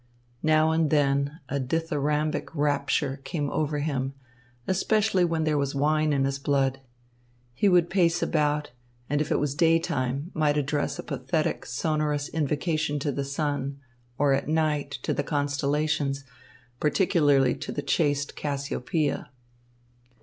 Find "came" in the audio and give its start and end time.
3.23-3.51